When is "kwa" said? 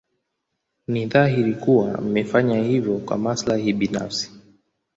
2.97-3.17